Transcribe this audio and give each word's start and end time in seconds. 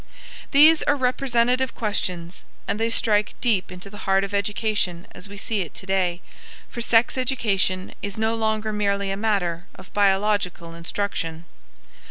These 0.49 0.81
are 0.81 0.95
representative 0.95 1.75
questions, 1.75 2.43
and 2.67 2.79
they 2.79 2.89
strike 2.89 3.35
deep 3.39 3.71
into 3.71 3.87
the 3.87 3.99
heart 4.09 4.23
of 4.23 4.33
education 4.33 5.05
as 5.11 5.29
we 5.29 5.37
see 5.37 5.61
it 5.61 5.75
today, 5.75 6.21
for 6.69 6.81
sex 6.81 7.19
education 7.19 7.93
is 8.01 8.17
no 8.17 8.33
longer 8.33 8.73
merely 8.73 9.11
a 9.11 9.15
matter 9.15 9.65
of 9.75 9.93
biological 9.93 10.73
instruction. 10.73 11.45